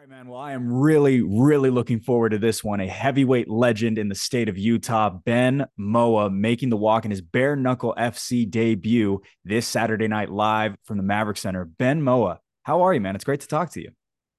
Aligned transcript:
right, 0.00 0.08
man. 0.08 0.28
Well, 0.28 0.40
I 0.40 0.52
am 0.52 0.72
really, 0.72 1.20
really 1.20 1.68
looking 1.68 2.00
forward 2.00 2.30
to 2.30 2.38
this 2.38 2.64
one. 2.64 2.80
A 2.80 2.86
heavyweight 2.86 3.50
legend 3.50 3.98
in 3.98 4.08
the 4.08 4.14
state 4.14 4.48
of 4.48 4.56
Utah, 4.56 5.10
Ben 5.10 5.66
Moa, 5.76 6.30
making 6.30 6.70
the 6.70 6.76
walk 6.78 7.04
in 7.04 7.10
his 7.10 7.20
bare 7.20 7.54
knuckle 7.54 7.94
FC 7.98 8.50
debut 8.50 9.20
this 9.44 9.66
Saturday 9.66 10.08
night 10.08 10.30
live 10.30 10.74
from 10.84 10.96
the 10.96 11.02
Maverik 11.02 11.36
Center. 11.36 11.66
Ben 11.66 12.02
Moa, 12.02 12.40
how 12.62 12.80
are 12.80 12.94
you, 12.94 13.00
man? 13.00 13.14
It's 13.14 13.24
great 13.24 13.40
to 13.40 13.46
talk 13.46 13.72
to 13.72 13.82
you. 13.82 13.90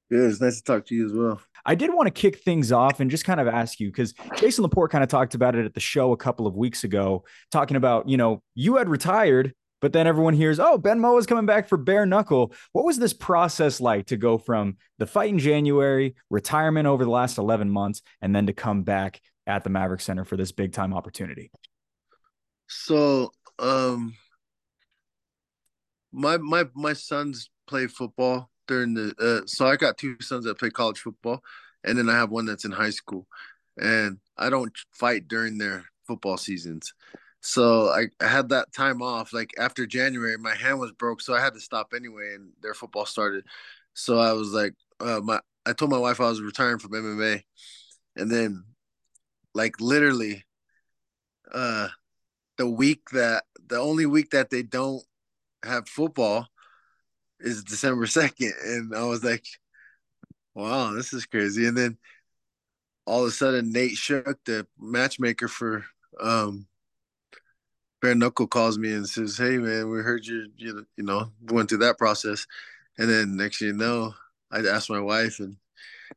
Yeah, 0.09 0.21
it's 0.21 0.41
nice 0.41 0.57
to 0.57 0.63
talk 0.63 0.87
to 0.87 0.95
you 0.95 1.05
as 1.05 1.13
well. 1.13 1.39
I 1.63 1.75
did 1.75 1.93
want 1.93 2.07
to 2.07 2.11
kick 2.11 2.39
things 2.39 2.71
off 2.71 2.99
and 2.99 3.11
just 3.11 3.23
kind 3.23 3.39
of 3.39 3.47
ask 3.47 3.79
you 3.79 3.89
because 3.89 4.13
Jason 4.37 4.63
Laporte 4.63 4.91
kind 4.91 5.03
of 5.03 5.11
talked 5.11 5.35
about 5.35 5.55
it 5.55 5.65
at 5.65 5.75
the 5.75 5.79
show 5.79 6.11
a 6.11 6.17
couple 6.17 6.47
of 6.47 6.55
weeks 6.55 6.83
ago, 6.83 7.23
talking 7.51 7.77
about, 7.77 8.09
you 8.09 8.17
know, 8.17 8.41
you 8.55 8.77
had 8.77 8.89
retired 8.89 9.53
but 9.81 9.93
then 9.93 10.07
everyone 10.07 10.33
hears, 10.33 10.59
oh, 10.59 10.77
Ben 10.77 10.99
Moa 10.99 11.17
is 11.17 11.25
coming 11.25 11.45
back 11.45 11.67
for 11.67 11.77
bare 11.77 12.05
knuckle. 12.05 12.53
What 12.71 12.85
was 12.85 12.97
this 12.97 13.13
process 13.13 13.81
like 13.81 14.05
to 14.07 14.17
go 14.17 14.37
from 14.37 14.77
the 14.99 15.07
fight 15.07 15.29
in 15.29 15.39
January, 15.39 16.15
retirement 16.29 16.87
over 16.87 17.03
the 17.03 17.09
last 17.09 17.37
11 17.37 17.69
months, 17.69 18.01
and 18.21 18.35
then 18.35 18.45
to 18.45 18.53
come 18.53 18.83
back 18.83 19.19
at 19.47 19.63
the 19.63 19.69
Maverik 19.69 20.01
Center 20.01 20.23
for 20.23 20.37
this 20.37 20.51
big 20.51 20.71
time 20.71 20.93
opportunity? 20.93 21.51
So, 22.67 23.31
um, 23.59 24.15
my 26.13 26.37
my 26.37 26.65
my 26.73 26.93
sons 26.93 27.49
play 27.67 27.87
football 27.87 28.49
during 28.67 28.93
the 28.93 29.13
uh, 29.19 29.45
so 29.45 29.65
I 29.65 29.75
got 29.75 29.97
two 29.97 30.15
sons 30.21 30.45
that 30.45 30.59
play 30.59 30.69
college 30.69 30.99
football, 30.99 31.41
and 31.83 31.97
then 31.97 32.09
I 32.09 32.13
have 32.13 32.29
one 32.29 32.45
that's 32.45 32.65
in 32.65 32.71
high 32.71 32.91
school, 32.91 33.27
and 33.77 34.19
I 34.37 34.49
don't 34.49 34.71
fight 34.91 35.27
during 35.27 35.57
their 35.57 35.85
football 36.07 36.37
seasons. 36.37 36.93
So 37.41 37.89
I, 37.89 38.07
I 38.21 38.27
had 38.27 38.49
that 38.49 38.71
time 38.73 39.01
off. 39.01 39.33
Like 39.33 39.51
after 39.57 39.85
January, 39.87 40.37
my 40.37 40.55
hand 40.55 40.79
was 40.79 40.91
broke, 40.91 41.21
so 41.21 41.33
I 41.33 41.41
had 41.41 41.53
to 41.55 41.59
stop 41.59 41.93
anyway, 41.95 42.35
and 42.35 42.51
their 42.61 42.73
football 42.73 43.05
started. 43.05 43.45
So 43.93 44.19
I 44.19 44.33
was 44.33 44.51
like, 44.53 44.73
uh, 44.99 45.21
my 45.23 45.39
I 45.65 45.73
told 45.73 45.91
my 45.91 45.97
wife 45.97 46.21
I 46.21 46.29
was 46.29 46.41
retiring 46.41 46.79
from 46.79 46.93
MMA, 46.95 47.43
and 48.15 48.31
then, 48.31 48.63
like 49.53 49.81
literally, 49.81 50.45
uh, 51.53 51.89
the 52.57 52.67
week 52.69 53.09
that 53.11 53.45
the 53.67 53.77
only 53.79 54.05
week 54.05 54.31
that 54.31 54.49
they 54.49 54.63
don't 54.63 55.03
have 55.63 55.89
football 55.89 56.47
is 57.39 57.63
December 57.63 58.05
second, 58.07 58.53
and 58.63 58.95
I 58.95 59.03
was 59.03 59.23
like, 59.23 59.45
wow, 60.53 60.91
this 60.93 61.13
is 61.13 61.25
crazy. 61.25 61.65
And 61.67 61.77
then 61.77 61.97
all 63.05 63.21
of 63.21 63.27
a 63.27 63.31
sudden, 63.31 63.71
Nate 63.71 63.97
Shook, 63.97 64.39
the 64.45 64.67
matchmaker 64.79 65.47
for 65.47 65.85
um 66.19 66.67
Bare 68.01 68.15
Knuckle 68.15 68.47
calls 68.47 68.77
me 68.77 68.93
and 68.93 69.07
says, 69.07 69.37
"Hey 69.37 69.57
man, 69.57 69.89
we 69.89 69.99
heard 69.99 70.25
you 70.25 70.51
you 70.57 70.85
you 70.97 71.03
know 71.03 71.31
went 71.49 71.69
through 71.69 71.79
that 71.79 71.97
process," 71.99 72.47
and 72.97 73.09
then 73.09 73.37
next 73.37 73.59
thing 73.59 73.69
you 73.69 73.73
know, 73.73 74.13
I 74.51 74.59
asked 74.59 74.89
my 74.89 74.99
wife, 74.99 75.39
and 75.39 75.57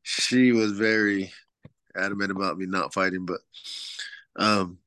she 0.03 0.53
was 0.53 0.73
very 0.73 1.33
adamant 1.95 2.31
about 2.31 2.59
me 2.59 2.67
not 2.67 2.95
fighting, 2.95 3.27
but 3.27 3.41
um, 4.37 4.79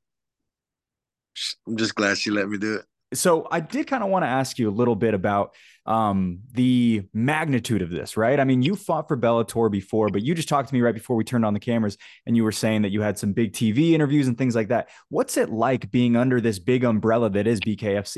I'm 1.67 1.77
just 1.77 1.95
glad 1.95 2.17
she 2.17 2.31
let 2.31 2.49
me 2.49 2.57
do 2.57 2.75
it. 2.75 2.85
So 3.13 3.47
I 3.50 3.61
did 3.61 3.88
kind 3.88 4.03
of 4.03 4.09
want 4.09 4.23
to 4.23 4.27
ask 4.27 4.59
you 4.59 4.69
a 4.69 4.72
little 4.72 4.95
bit 4.95 5.13
about 5.13 5.55
um, 5.86 6.39
the 6.52 7.03
magnitude 7.14 7.81
of 7.81 7.89
this, 7.89 8.17
right? 8.17 8.39
I 8.39 8.44
mean, 8.44 8.61
you 8.61 8.75
fought 8.75 9.08
for 9.08 9.16
Bellator 9.16 9.72
before, 9.72 10.09
but 10.09 10.22
you 10.22 10.36
just 10.36 10.49
talked 10.49 10.67
to 10.67 10.75
me 10.75 10.81
right 10.81 10.94
before 10.94 11.16
we 11.16 11.23
turned 11.23 11.45
on 11.45 11.53
the 11.53 11.59
cameras 11.59 11.97
and 12.25 12.36
you 12.36 12.44
were 12.44 12.52
saying 12.52 12.81
that 12.81 12.91
you 12.91 13.02
had 13.02 13.17
some 13.17 13.31
big 13.31 13.53
TV 13.53 13.94
interviews 13.94 14.27
and 14.27 14.38
things 14.38 14.55
like 14.55 14.67
that. 14.67 14.89
What's 15.08 15.38
it 15.38 15.49
like 15.49 15.89
being 15.89 16.17
under 16.17 16.41
this 16.41 16.59
big 16.59 16.83
umbrella 16.83 17.30
that 17.30 17.47
is 17.47 17.61
BKFC? 17.61 18.17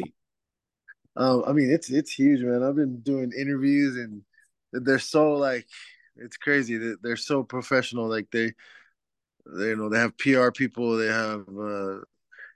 Um, 1.16 1.44
I 1.46 1.52
mean, 1.52 1.70
it's 1.72 1.92
it's 1.92 2.12
huge, 2.12 2.42
man. 2.42 2.64
I've 2.64 2.76
been 2.76 3.02
doing 3.02 3.31
interviews 3.38 3.98
and 3.98 4.24
they're 4.72 5.00
so 5.00 5.34
like 5.34 5.68
it's 6.16 6.38
crazy 6.38 6.78
that 6.78 6.98
they're 7.03 7.16
so 7.16 7.44
professional. 7.44 8.08
Like 8.08 8.28
they, 8.31 8.53
they 9.46 9.68
you 9.70 9.76
know 9.76 9.90
they 9.90 10.00
have 10.00 10.18
PR 10.18 10.50
people, 10.52 10.98
they 10.98 11.08
have 11.08 11.42
uh, 11.42 12.00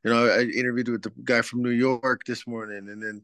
you 0.03 0.11
know 0.11 0.27
I 0.27 0.41
interviewed 0.41 0.89
with 0.89 1.03
the 1.03 1.11
guy 1.23 1.41
from 1.41 1.63
New 1.63 1.71
York 1.71 2.23
this 2.25 2.47
morning, 2.47 2.89
and 2.89 3.01
then 3.01 3.23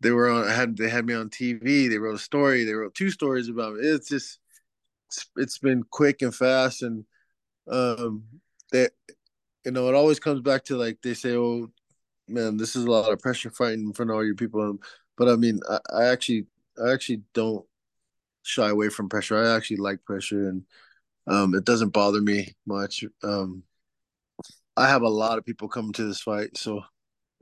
they 0.00 0.10
were 0.10 0.30
on 0.30 0.48
had 0.48 0.76
they 0.76 0.88
had 0.88 1.06
me 1.06 1.14
on 1.14 1.30
TV. 1.30 1.88
They 1.88 1.98
wrote 1.98 2.16
a 2.16 2.18
story. 2.18 2.64
They 2.64 2.74
wrote 2.74 2.94
two 2.94 3.10
stories 3.10 3.48
about 3.48 3.74
me. 3.74 3.86
It's 3.86 4.08
just 4.08 4.38
it's, 5.08 5.26
it's 5.36 5.58
been 5.58 5.84
quick 5.84 6.22
and 6.22 6.34
fast, 6.34 6.82
and 6.82 7.04
um, 7.70 8.24
that 8.72 8.92
you 9.64 9.72
know 9.72 9.88
it 9.88 9.94
always 9.94 10.20
comes 10.20 10.40
back 10.40 10.64
to 10.66 10.76
like 10.76 10.98
they 11.02 11.14
say, 11.14 11.36
oh 11.36 11.70
man, 12.28 12.56
this 12.56 12.76
is 12.76 12.84
a 12.84 12.90
lot 12.90 13.12
of 13.12 13.18
pressure 13.20 13.50
fighting 13.50 13.86
in 13.86 13.92
front 13.92 14.10
of 14.10 14.16
all 14.16 14.24
your 14.24 14.34
people. 14.34 14.78
But 15.16 15.28
I 15.28 15.36
mean, 15.36 15.60
I, 15.68 15.78
I 15.92 16.04
actually 16.06 16.46
I 16.82 16.92
actually 16.92 17.22
don't 17.34 17.66
shy 18.42 18.68
away 18.68 18.88
from 18.88 19.08
pressure. 19.08 19.36
I 19.42 19.56
actually 19.56 19.78
like 19.78 20.04
pressure, 20.04 20.48
and 20.48 20.64
um, 21.26 21.54
it 21.54 21.64
doesn't 21.64 21.90
bother 21.92 22.20
me 22.20 22.54
much. 22.66 23.04
Um, 23.22 23.62
I 24.78 24.88
have 24.88 25.02
a 25.02 25.08
lot 25.08 25.38
of 25.38 25.44
people 25.44 25.68
coming 25.68 25.92
to 25.94 26.04
this 26.04 26.20
fight, 26.20 26.56
so 26.56 26.82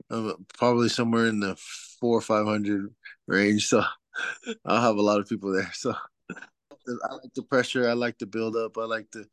I'm 0.09 0.45
probably 0.57 0.89
somewhere 0.89 1.27
in 1.27 1.39
the 1.39 1.55
four 1.99 2.17
or 2.17 2.21
five 2.21 2.45
hundred 2.45 2.93
range. 3.27 3.67
So 3.67 3.83
I'll 4.65 4.81
have 4.81 4.97
a 4.97 5.01
lot 5.01 5.19
of 5.19 5.29
people 5.29 5.53
there. 5.53 5.71
So 5.73 5.93
I 6.71 7.13
like 7.13 7.33
the 7.35 7.43
pressure. 7.43 7.89
I 7.89 7.93
like 7.93 8.17
the 8.19 8.25
build 8.25 8.55
up. 8.55 8.77
I 8.77 8.85
like 8.85 9.07
the 9.11 9.27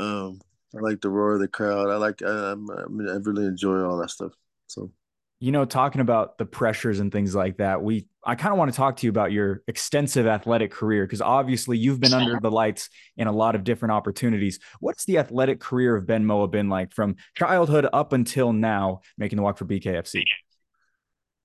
um 0.00 0.40
I 0.76 0.80
like 0.80 1.00
the 1.00 1.10
roar 1.10 1.34
of 1.34 1.40
the 1.40 1.48
crowd. 1.48 1.90
I 1.90 1.96
like 1.96 2.22
I, 2.22 2.52
I'm, 2.52 2.70
I 2.70 2.84
really 2.88 3.46
enjoy 3.46 3.82
all 3.82 3.98
that 3.98 4.10
stuff. 4.10 4.32
So 4.66 4.92
you 5.40 5.52
know, 5.52 5.64
talking 5.64 6.00
about 6.00 6.36
the 6.38 6.44
pressures 6.44 6.98
and 6.98 7.12
things 7.12 7.34
like 7.34 7.58
that, 7.58 7.82
we 7.82 8.06
I 8.24 8.34
kind 8.34 8.52
of 8.52 8.58
want 8.58 8.72
to 8.72 8.76
talk 8.76 8.96
to 8.96 9.06
you 9.06 9.10
about 9.10 9.30
your 9.30 9.62
extensive 9.68 10.26
athletic 10.26 10.72
career 10.72 11.06
because 11.06 11.22
obviously 11.22 11.78
you've 11.78 12.00
been 12.00 12.12
under 12.12 12.40
the 12.40 12.50
lights 12.50 12.90
in 13.16 13.28
a 13.28 13.32
lot 13.32 13.54
of 13.54 13.64
different 13.64 13.92
opportunities. 13.92 14.58
What's 14.80 15.04
the 15.04 15.18
athletic 15.18 15.60
career 15.60 15.96
of 15.96 16.06
Ben 16.06 16.26
Moa 16.26 16.48
been 16.48 16.68
like 16.68 16.92
from 16.92 17.16
childhood 17.36 17.86
up 17.92 18.12
until 18.12 18.52
now, 18.52 19.00
making 19.16 19.36
the 19.36 19.42
walk 19.42 19.58
for 19.58 19.64
BKFC? 19.64 20.24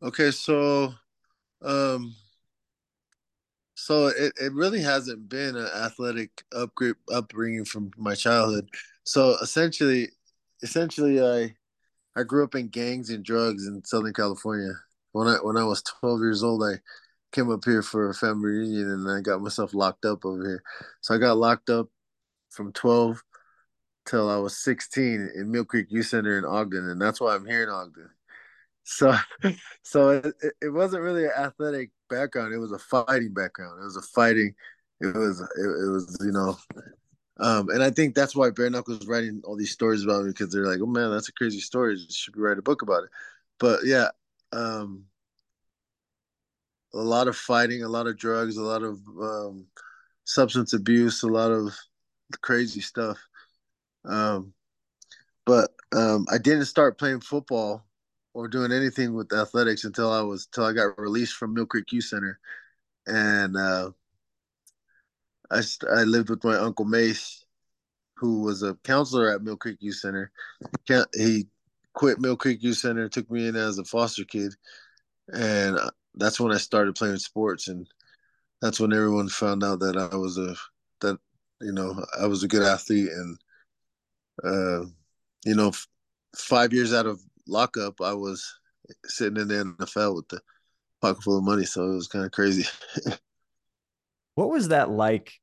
Okay, 0.02 0.32
so 0.32 0.94
um 1.62 2.16
so 3.76 4.08
it, 4.08 4.34
it 4.42 4.54
really 4.54 4.82
hasn't 4.82 5.30
been 5.30 5.56
an 5.56 5.68
athletic 5.76 6.44
upgrade 6.52 6.96
upbringing 7.12 7.66
from 7.66 7.92
my 7.98 8.16
childhood. 8.16 8.70
So 9.04 9.36
essentially 9.42 10.10
essentially 10.64 11.22
I 11.22 11.56
I 12.16 12.24
grew 12.24 12.44
up 12.44 12.56
in 12.56 12.68
gangs 12.68 13.10
and 13.10 13.24
drugs 13.24 13.68
in 13.68 13.84
Southern 13.84 14.14
California. 14.14 14.74
When 15.12 15.28
I 15.28 15.36
when 15.42 15.58
I 15.58 15.64
was 15.64 15.82
12 15.84 16.20
years 16.22 16.44
old, 16.44 16.64
I 16.64 16.80
came 17.32 17.52
up 17.52 17.66
here 17.66 17.82
for 17.82 18.10
a 18.10 18.14
family 18.14 18.50
reunion 18.50 18.90
and 18.90 19.10
I 19.10 19.22
got 19.22 19.42
myself 19.42 19.74
locked 19.74 20.06
up 20.06 20.26
over 20.26 20.44
here. 20.44 20.64
So 21.02 21.16
I 21.16 21.18
got 21.18 21.38
locked 21.38 21.70
up 21.70 21.88
from 22.50 22.72
12 22.74 23.22
till 24.06 24.30
I 24.30 24.38
was 24.38 24.58
16 24.58 25.32
in 25.36 25.52
Mill 25.52 25.66
Creek 25.66 25.88
Youth 25.90 26.08
Center 26.08 26.38
in 26.38 26.46
Ogden, 26.46 26.90
and 26.90 27.02
that's 27.02 27.20
why 27.20 27.36
I'm 27.36 27.46
here 27.46 27.64
in 27.64 27.70
Ogden. 27.70 28.10
So, 28.84 29.16
so 29.84 30.10
it, 30.10 30.34
it 30.62 30.70
wasn't 30.70 31.04
really 31.04 31.26
an 31.26 31.32
athletic 31.38 31.92
background; 32.10 32.54
it 32.54 32.60
was 32.60 32.72
a 32.72 32.80
fighting 32.80 33.34
background. 33.34 33.82
It 33.82 33.86
was 33.86 33.98
a 33.98 34.02
fighting. 34.02 34.54
It 35.02 35.16
was 35.16 35.42
it, 35.42 35.86
it 35.86 35.92
was 35.92 36.18
you 36.24 36.32
know 36.32 36.58
um, 37.38 37.70
and 37.70 37.84
I 37.84 37.90
think 37.90 38.14
that's 38.14 38.36
why 38.36 38.52
Bare 38.52 38.70
Knuckles 38.70 39.08
writing 39.08 39.42
all 39.44 39.56
these 39.56 39.72
stories 39.72 40.04
about 40.04 40.24
me 40.24 40.30
because 40.30 40.52
they're 40.52 40.68
like, 40.68 40.80
oh 40.82 40.86
man, 40.86 41.12
that's 41.12 41.30
a 41.30 41.34
crazy 41.34 41.60
story. 41.60 41.98
You 41.98 42.06
should 42.10 42.38
write 42.38 42.60
a 42.60 42.64
book 42.64 42.82
about 42.82 43.06
it. 43.06 43.10
But 43.60 43.80
yeah, 43.86 44.10
um, 44.52 45.06
a 46.94 47.00
lot 47.00 47.28
of 47.28 47.36
fighting, 47.36 47.84
a 47.84 47.90
lot 47.90 48.08
of 48.08 48.18
drugs, 48.18 48.58
a 48.58 48.64
lot 48.64 48.84
of 48.84 49.00
um, 49.20 49.66
substance 50.26 50.74
abuse, 50.74 51.24
a 51.24 51.28
lot 51.28 51.52
of 51.52 51.76
crazy 52.42 52.82
stuff. 52.82 53.18
Um, 54.06 54.54
but 55.46 55.72
um, 55.96 56.26
I 56.32 56.38
didn't 56.38 56.66
start 56.66 57.00
playing 57.00 57.22
football 57.22 57.86
or 58.34 58.48
doing 58.48 58.72
anything 58.72 59.14
with 59.14 59.34
athletics 59.34 59.84
until 59.86 60.12
I 60.12 60.22
was 60.22 60.48
until 60.48 60.66
I 60.66 60.74
got 60.74 61.00
released 61.00 61.34
from 61.34 61.54
Mill 61.54 61.66
Creek 61.66 61.92
Youth 61.92 62.06
Center, 62.06 62.40
and 63.08 63.58
uh, 63.58 63.92
I 65.54 65.62
I 65.92 66.04
lived 66.04 66.30
with 66.30 66.44
my 66.44 66.56
uncle 66.56 66.86
Mace, 66.86 67.46
who 68.16 68.42
was 68.42 68.64
a 68.64 68.76
counselor 68.84 69.30
at 69.30 69.44
Mill 69.44 69.58
Creek 69.58 69.78
Youth 69.80 69.98
Center. 69.98 70.32
He 71.16 71.48
quit 71.94 72.20
Mill 72.20 72.36
Creek 72.36 72.64
Youth 72.64 72.78
Center, 72.78 73.08
took 73.08 73.30
me 73.30 73.48
in 73.48 73.56
as 73.56 73.78
a 73.78 73.84
foster 73.84 74.26
kid, 74.26 74.54
and 75.32 75.80
that's 76.16 76.40
when 76.40 76.54
I 76.54 76.58
started 76.58 76.96
playing 76.96 77.18
sports, 77.18 77.68
and 77.68 77.88
that's 78.62 78.80
when 78.80 78.94
everyone 78.94 79.30
found 79.30 79.64
out 79.64 79.80
that 79.80 79.98
I 79.98 80.16
was 80.16 80.38
a 80.38 80.56
that 81.02 81.20
you 81.62 81.72
know 81.72 82.04
I 82.20 82.28
was 82.28 82.44
a 82.44 82.48
good 82.48 82.64
athlete, 82.64 83.10
and 83.10 83.38
uh, 84.44 84.86
you 85.46 85.56
know, 85.56 85.70
f- 85.70 85.88
five 86.36 86.74
years 86.74 86.94
out 86.94 87.06
of 87.06 87.22
lockup, 87.48 88.02
I 88.02 88.14
was 88.14 88.60
sitting 89.06 89.40
in 89.42 89.48
the 89.48 89.76
NFL 89.80 90.16
with 90.16 90.28
the 90.30 90.42
pocket 91.02 91.24
full 91.24 91.38
of 91.38 91.44
money, 91.44 91.66
so 91.66 91.84
it 91.92 91.96
was 91.96 92.08
kind 92.08 92.26
of 92.26 92.32
crazy. 92.32 92.66
what 94.36 94.50
was 94.50 94.70
that 94.70 94.90
like 94.90 95.34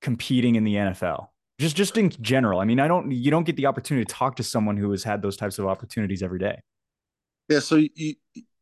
competing 0.00 0.56
in 0.56 0.64
the 0.64 0.74
NFL? 0.74 1.28
Just 1.58 1.76
just 1.76 1.96
in 1.96 2.10
general. 2.20 2.60
I 2.60 2.64
mean, 2.64 2.78
I 2.78 2.86
don't 2.86 3.10
you 3.10 3.30
don't 3.30 3.44
get 3.44 3.56
the 3.56 3.66
opportunity 3.66 4.04
to 4.04 4.14
talk 4.14 4.36
to 4.36 4.44
someone 4.44 4.76
who 4.76 4.90
has 4.92 5.02
had 5.02 5.22
those 5.22 5.36
types 5.36 5.58
of 5.58 5.66
opportunities 5.66 6.22
every 6.22 6.38
day. 6.38 6.60
Yeah, 7.48 7.60
so 7.60 7.76
you 7.76 8.14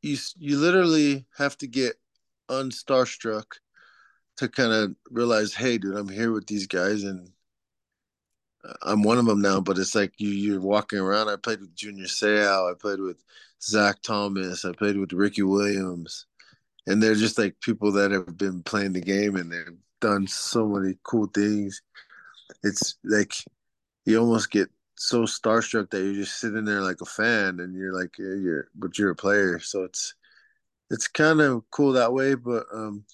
you 0.02 0.16
you 0.36 0.58
literally 0.58 1.26
have 1.36 1.58
to 1.58 1.66
get 1.66 1.96
unstarstruck 2.48 3.44
to 4.36 4.48
kind 4.48 4.72
of 4.72 4.94
realize, 5.10 5.54
hey, 5.54 5.78
dude, 5.78 5.96
I'm 5.96 6.08
here 6.08 6.32
with 6.32 6.46
these 6.46 6.66
guys 6.66 7.04
and 7.04 7.30
uh, 8.64 8.74
I'm 8.82 9.02
one 9.02 9.18
of 9.18 9.26
them 9.26 9.40
now. 9.40 9.60
But 9.60 9.78
it's 9.78 9.94
like 9.94 10.12
you 10.18 10.30
you're 10.30 10.60
walking 10.60 10.98
around. 10.98 11.28
I 11.28 11.36
played 11.36 11.60
with 11.60 11.74
Junior 11.74 12.06
Seau. 12.06 12.70
I 12.70 12.74
played 12.74 13.00
with 13.00 13.22
Zach 13.62 14.00
Thomas. 14.02 14.64
I 14.64 14.72
played 14.72 14.96
with 14.96 15.12
Ricky 15.12 15.42
Williams, 15.42 16.26
and 16.86 17.02
they're 17.02 17.14
just 17.14 17.38
like 17.38 17.60
people 17.60 17.92
that 17.92 18.10
have 18.10 18.36
been 18.38 18.62
playing 18.62 18.92
the 18.92 19.00
game 19.00 19.36
and 19.36 19.50
they've 19.50 19.76
done 20.00 20.26
so 20.26 20.66
many 20.66 20.98
cool 21.02 21.26
things. 21.26 21.82
It's 22.62 22.96
like 23.04 23.34
you 24.04 24.18
almost 24.18 24.50
get 24.50 24.68
so 24.96 25.22
starstruck 25.22 25.90
that 25.90 26.02
you're 26.02 26.14
just 26.14 26.40
sitting 26.40 26.64
there 26.64 26.82
like 26.82 27.00
a 27.02 27.06
fan, 27.06 27.60
and 27.60 27.74
you're 27.74 27.94
like 27.94 28.16
you're 28.18 28.68
but 28.74 28.98
you're 28.98 29.10
a 29.10 29.16
player. 29.16 29.58
So 29.60 29.84
it's 29.84 30.14
it's 30.90 31.08
kind 31.08 31.40
of 31.40 31.64
cool 31.70 31.92
that 31.92 32.12
way. 32.12 32.34
But 32.34 32.66
um, 32.72 33.04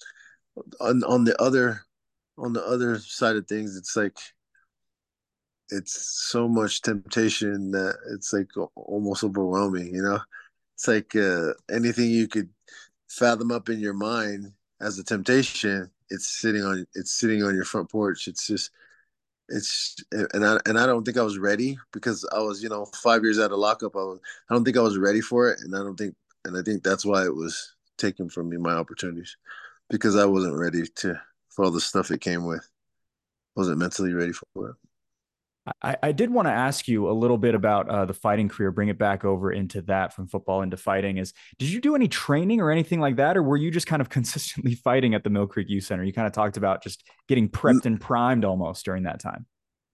on 0.79 1.03
on 1.03 1.23
the 1.25 1.39
other 1.41 1.81
on 2.37 2.53
the 2.53 2.63
other 2.65 2.99
side 2.99 3.35
of 3.35 3.47
things, 3.47 3.77
it's 3.77 3.95
like 3.95 4.17
it's 5.69 6.29
so 6.29 6.47
much 6.47 6.81
temptation 6.81 7.71
that 7.71 7.95
it's 8.13 8.33
like 8.33 8.49
almost 8.75 9.23
overwhelming. 9.23 9.93
You 9.93 10.03
know, 10.03 10.19
it's 10.75 10.87
like 10.87 11.15
uh, 11.15 11.53
anything 11.71 12.09
you 12.11 12.27
could 12.27 12.49
fathom 13.09 13.51
up 13.51 13.69
in 13.69 13.79
your 13.79 13.93
mind 13.93 14.53
as 14.81 14.99
a 14.99 15.03
temptation. 15.03 15.89
It's 16.09 16.27
sitting 16.27 16.63
on 16.63 16.85
it's 16.95 17.11
sitting 17.11 17.43
on 17.43 17.55
your 17.55 17.65
front 17.65 17.89
porch. 17.89 18.27
It's 18.27 18.47
just 18.47 18.71
it's 19.49 19.95
and 20.11 20.45
I 20.45 20.59
and 20.65 20.79
I 20.79 20.85
don't 20.85 21.03
think 21.03 21.17
I 21.17 21.23
was 21.23 21.37
ready 21.37 21.77
because 21.91 22.25
I 22.33 22.39
was 22.39 22.63
you 22.63 22.69
know 22.69 22.85
five 22.95 23.23
years 23.23 23.39
out 23.39 23.51
of 23.51 23.59
lockup. 23.59 23.95
I 23.95 23.99
was 23.99 24.19
I 24.49 24.53
don't 24.53 24.63
think 24.63 24.77
I 24.77 24.81
was 24.81 24.97
ready 24.97 25.21
for 25.21 25.49
it, 25.49 25.59
and 25.61 25.75
I 25.75 25.79
don't 25.79 25.97
think 25.97 26.15
and 26.45 26.57
I 26.57 26.61
think 26.61 26.83
that's 26.83 27.05
why 27.05 27.25
it 27.25 27.35
was 27.35 27.75
taken 27.97 28.29
from 28.29 28.49
me 28.49 28.57
my 28.57 28.73
opportunities 28.73 29.37
because 29.89 30.15
I 30.15 30.25
wasn't 30.25 30.57
ready 30.57 30.83
to 30.97 31.19
for 31.49 31.65
all 31.65 31.71
the 31.71 31.81
stuff 31.81 32.11
it 32.11 32.21
came 32.21 32.45
with. 32.45 32.67
wasn't 33.55 33.79
mentally 33.79 34.13
ready 34.13 34.33
for 34.33 34.69
it. 34.69 34.75
I, 35.81 35.95
I 36.03 36.11
did 36.11 36.29
want 36.29 36.47
to 36.47 36.51
ask 36.51 36.87
you 36.87 37.09
a 37.09 37.13
little 37.13 37.37
bit 37.37 37.55
about 37.55 37.87
uh, 37.89 38.05
the 38.05 38.13
fighting 38.13 38.49
career, 38.49 38.71
bring 38.71 38.89
it 38.89 38.97
back 38.97 39.23
over 39.23 39.51
into 39.51 39.81
that 39.83 40.13
from 40.13 40.27
football 40.27 40.61
into 40.61 40.75
fighting. 40.75 41.17
Is 41.17 41.33
did 41.57 41.69
you 41.69 41.79
do 41.79 41.95
any 41.95 42.09
training 42.09 42.59
or 42.59 42.69
anything 42.69 42.99
like 42.99 43.15
that, 43.15 43.37
or 43.37 43.43
were 43.43 43.55
you 43.55 43.71
just 43.71 43.87
kind 43.87 44.01
of 44.01 44.09
consistently 44.09 44.75
fighting 44.75 45.13
at 45.15 45.23
the 45.23 45.29
Mill 45.29 45.47
Creek 45.47 45.69
Youth 45.69 45.85
Center? 45.85 46.03
You 46.03 46.13
kind 46.13 46.27
of 46.27 46.33
talked 46.33 46.57
about 46.57 46.83
just 46.83 47.03
getting 47.27 47.47
prepped 47.47 47.85
and 47.85 47.99
primed 47.99 48.43
almost 48.43 48.83
during 48.83 49.03
that 49.03 49.19
time. 49.19 49.45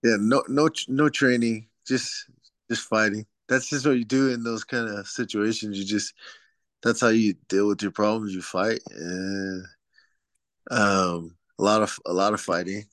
Yeah, 0.04 0.16
no, 0.20 0.44
no, 0.48 0.70
no 0.88 1.10
training, 1.10 1.68
just 1.86 2.26
just 2.70 2.88
fighting. 2.88 3.26
That's 3.48 3.70
just 3.70 3.86
what 3.86 3.98
you 3.98 4.06
do 4.06 4.30
in 4.30 4.44
those 4.44 4.64
kind 4.64 4.90
of 4.90 5.08
situations. 5.08 5.78
You 5.78 5.86
just 5.86 6.14
that's 6.82 7.02
how 7.02 7.10
you 7.10 7.36
deal 7.48 7.68
with 7.68 7.82
your 7.84 7.92
problems. 7.92 8.34
You 8.34 8.42
fight, 8.42 8.80
and 8.90 9.66
um, 10.72 11.36
a 11.60 11.64
lot 11.64 11.84
of 11.84 12.00
a 12.08 12.14
lot 12.14 12.34
of 12.34 12.42
fighting. 12.42 12.86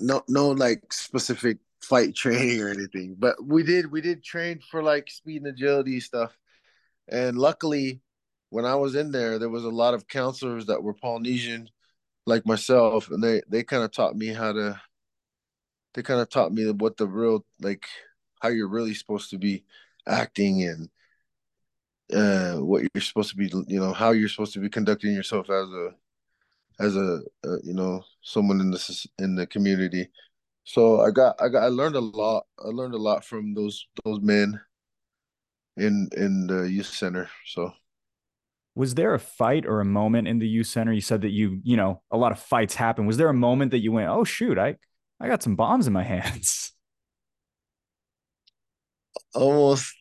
No, 0.00 0.22
no, 0.28 0.48
like 0.50 0.90
specific 0.90 1.58
fight 1.88 2.14
training 2.14 2.60
or 2.60 2.68
anything, 2.68 3.16
but 3.18 3.36
we 3.44 3.62
did 3.62 3.90
we 3.90 4.00
did 4.00 4.22
train 4.22 4.60
for 4.70 4.82
like 4.82 5.10
speed 5.10 5.42
and 5.42 5.46
agility 5.46 6.00
stuff. 6.00 6.36
And 7.08 7.38
luckily, 7.38 8.00
when 8.50 8.64
I 8.64 8.74
was 8.74 8.94
in 8.96 9.12
there, 9.12 9.38
there 9.38 9.48
was 9.48 9.64
a 9.64 9.70
lot 9.70 9.94
of 9.94 10.08
counselors 10.08 10.66
that 10.66 10.82
were 10.82 10.94
Polynesian, 10.94 11.68
like 12.26 12.46
myself, 12.46 13.10
and 13.10 13.22
they 13.22 13.42
they 13.48 13.62
kind 13.62 13.84
of 13.84 13.92
taught 13.92 14.16
me 14.16 14.28
how 14.28 14.52
to. 14.52 14.80
They 15.94 16.02
kind 16.02 16.20
of 16.20 16.28
taught 16.28 16.52
me 16.52 16.70
what 16.70 16.96
the 16.96 17.06
real 17.06 17.44
like 17.60 17.86
how 18.40 18.48
you're 18.48 18.68
really 18.68 18.94
supposed 18.94 19.30
to 19.30 19.38
be 19.38 19.64
acting 20.06 20.62
and 20.62 20.90
uh, 22.12 22.60
what 22.60 22.82
you're 22.82 23.02
supposed 23.02 23.30
to 23.30 23.36
be, 23.36 23.50
you 23.66 23.80
know, 23.80 23.92
how 23.92 24.10
you're 24.10 24.28
supposed 24.28 24.52
to 24.52 24.60
be 24.60 24.68
conducting 24.68 25.14
yourself 25.14 25.48
as 25.50 25.68
a 25.70 25.94
as 26.78 26.96
a, 26.96 27.22
uh, 27.44 27.56
you 27.62 27.72
know 27.72 28.04
someone 28.22 28.60
in 28.60 28.70
the 28.70 29.06
in 29.18 29.34
the 29.34 29.46
community 29.46 30.08
so 30.66 31.00
I 31.00 31.10
got 31.12 31.40
I 31.40 31.48
got 31.48 31.62
I 31.62 31.68
learned 31.68 31.96
a 31.96 32.00
lot. 32.00 32.46
I 32.58 32.68
learned 32.68 32.94
a 32.94 32.98
lot 32.98 33.24
from 33.24 33.54
those 33.54 33.86
those 34.04 34.20
men 34.20 34.60
in 35.76 36.08
in 36.16 36.46
the 36.48 36.62
youth 36.70 36.86
center. 36.86 37.30
So 37.46 37.72
was 38.74 38.94
there 38.94 39.14
a 39.14 39.18
fight 39.18 39.64
or 39.64 39.80
a 39.80 39.84
moment 39.84 40.28
in 40.28 40.38
the 40.38 40.48
youth 40.48 40.66
center? 40.66 40.92
You 40.92 41.00
said 41.00 41.22
that 41.22 41.30
you, 41.30 41.60
you 41.64 41.76
know, 41.78 42.02
a 42.10 42.16
lot 42.18 42.32
of 42.32 42.38
fights 42.38 42.74
happen. 42.74 43.06
Was 43.06 43.16
there 43.16 43.30
a 43.30 43.34
moment 43.34 43.70
that 43.70 43.78
you 43.78 43.92
went, 43.92 44.10
"Oh 44.10 44.24
shoot, 44.24 44.58
I 44.58 44.76
I 45.20 45.28
got 45.28 45.42
some 45.42 45.56
bombs 45.56 45.86
in 45.86 45.92
my 45.92 46.02
hands." 46.14 46.72
Almost 49.34 49.94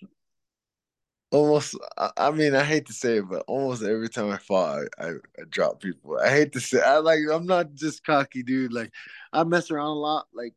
almost 1.36 1.76
I 2.18 2.32
mean 2.32 2.56
I 2.56 2.64
hate 2.64 2.86
to 2.88 2.94
say 2.94 3.18
it, 3.18 3.30
but 3.30 3.44
almost 3.48 3.84
every 3.84 4.10
time 4.10 4.32
I 4.32 4.38
fought 4.38 4.86
I, 4.98 5.06
I, 5.06 5.10
I 5.10 5.44
drop 5.50 5.82
people. 5.82 6.18
I 6.18 6.30
hate 6.30 6.54
to 6.54 6.60
say 6.60 6.82
I 6.82 6.98
like 7.00 7.20
I'm 7.32 7.46
not 7.46 7.74
just 7.74 8.06
cocky 8.06 8.42
dude. 8.42 8.74
Like 8.74 8.92
I 9.34 9.44
mess 9.44 9.70
around 9.70 9.88
a 9.88 10.00
lot. 10.00 10.28
Like 10.34 10.54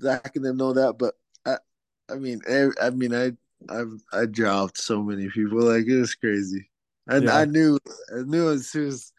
Zach 0.00 0.36
and 0.36 0.44
them 0.44 0.58
know 0.58 0.74
that, 0.74 0.98
but 0.98 1.14
I 1.46 1.56
I 2.10 2.16
mean 2.16 2.42
I, 2.48 2.68
I 2.80 2.90
mean 2.90 3.14
I 3.14 3.32
I've 3.68 4.00
I 4.12 4.26
dropped 4.26 4.78
so 4.78 5.02
many 5.02 5.28
people. 5.30 5.62
Like 5.62 5.86
it 5.86 5.98
was 5.98 6.14
crazy. 6.14 6.70
And 7.06 7.24
yeah. 7.24 7.38
I 7.38 7.44
knew 7.46 7.78
I 8.14 8.22
knew 8.22 8.50
as 8.50 8.68
soon 8.68 8.88
as 8.88 9.12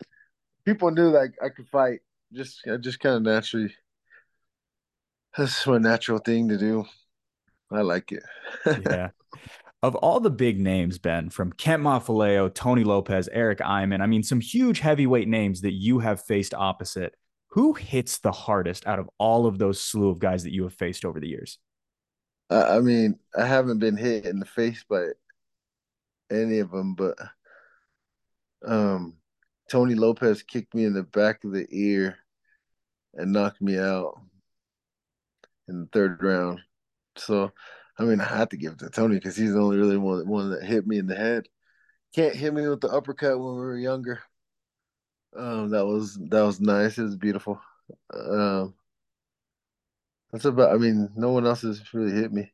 people 0.65 0.91
knew 0.91 1.09
like 1.09 1.33
I 1.43 1.49
could 1.49 1.67
fight. 1.69 2.01
Just 2.31 2.61
I 2.71 2.77
just 2.77 2.99
kind 2.99 3.15
of 3.15 3.23
naturally 3.23 3.73
that's 5.35 5.65
my 5.65 5.79
natural 5.79 6.19
thing 6.19 6.49
to 6.49 6.57
do. 6.57 6.85
I 7.71 7.81
like 7.81 8.11
it. 8.11 8.23
yeah 8.89 9.09
of 9.81 9.95
all 9.95 10.19
the 10.19 10.29
big 10.29 10.59
names, 10.59 10.97
Ben, 10.97 11.29
from 11.29 11.53
Kent 11.53 11.83
Mafileo, 11.83 12.53
Tony 12.53 12.83
Lopez, 12.83 13.29
Eric 13.31 13.59
Eyman, 13.59 14.01
I 14.01 14.07
mean, 14.07 14.23
some 14.23 14.41
huge 14.41 14.79
heavyweight 14.79 15.27
names 15.27 15.61
that 15.61 15.73
you 15.73 15.99
have 15.99 16.21
faced 16.23 16.53
opposite. 16.53 17.15
Who 17.53 17.73
hits 17.73 18.19
the 18.19 18.31
hardest 18.31 18.85
out 18.85 18.99
of 18.99 19.09
all 19.17 19.47
of 19.47 19.57
those 19.57 19.81
slew 19.81 20.09
of 20.09 20.19
guys 20.19 20.43
that 20.43 20.53
you 20.53 20.63
have 20.63 20.73
faced 20.73 21.05
over 21.05 21.19
the 21.19 21.29
years? 21.29 21.57
I 22.51 22.79
mean, 22.79 23.17
I 23.37 23.45
haven't 23.45 23.79
been 23.79 23.97
hit 23.97 24.25
in 24.25 24.39
the 24.39 24.45
face 24.45 24.83
by 24.89 25.07
any 26.31 26.59
of 26.59 26.71
them, 26.71 26.95
but 26.95 27.15
um, 28.67 29.15
Tony 29.69 29.95
Lopez 29.95 30.43
kicked 30.43 30.75
me 30.75 30.85
in 30.85 30.93
the 30.93 31.03
back 31.03 31.43
of 31.43 31.51
the 31.51 31.67
ear 31.71 32.17
and 33.13 33.31
knocked 33.31 33.61
me 33.61 33.77
out 33.77 34.19
in 35.67 35.81
the 35.81 35.89
third 35.91 36.21
round. 36.21 36.59
So 37.15 37.51
I 37.99 38.03
mean, 38.03 38.21
I 38.21 38.25
had 38.25 38.49
to 38.51 38.57
give 38.57 38.73
it 38.73 38.79
to 38.79 38.89
Tony 38.89 39.15
because 39.15 39.35
he's 39.35 39.51
the 39.51 39.59
only 39.59 39.77
really 39.77 39.97
one, 39.97 40.25
one 40.27 40.51
that 40.51 40.63
hit 40.63 40.87
me 40.87 40.97
in 40.97 41.07
the 41.07 41.15
head. 41.15 41.47
Kent 42.15 42.35
hit 42.35 42.53
me 42.53 42.67
with 42.67 42.79
the 42.79 42.87
uppercut 42.87 43.37
when 43.37 43.55
we 43.55 43.59
were 43.59 43.77
younger. 43.77 44.21
Um, 45.35 45.69
that 45.71 45.85
was 45.85 46.17
that 46.29 46.41
was 46.41 46.61
nice. 46.61 46.97
It 46.97 47.03
was 47.03 47.17
beautiful. 47.17 47.61
Um, 48.13 48.73
that's 50.31 50.45
about. 50.45 50.73
I 50.73 50.77
mean, 50.77 51.09
no 51.15 51.31
one 51.31 51.45
else 51.45 51.61
has 51.61 51.93
really 51.93 52.13
hit 52.13 52.31
me. 52.31 52.51